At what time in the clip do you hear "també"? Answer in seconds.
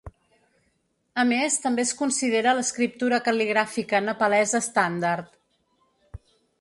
1.65-1.85